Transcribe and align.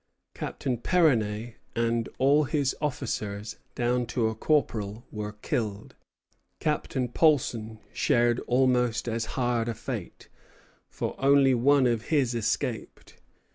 Captain 0.33 0.79
Peronney 0.79 1.57
and 1.75 2.09
all 2.17 2.45
his 2.45 2.75
officers 2.81 3.57
down 3.75 4.07
to 4.07 4.29
a 4.29 4.33
corporal 4.33 5.05
were 5.11 5.33
killed. 5.43 5.93
Captain 6.59 7.07
Polson 7.07 7.77
shared 7.93 8.39
almost 8.47 9.07
as 9.07 9.25
hard 9.37 9.69
a 9.69 9.75
fate, 9.75 10.27
for 10.89 11.13
only 11.19 11.53
one 11.53 11.85
of 11.85 12.05
his 12.09 12.33
escaped. 12.33 13.17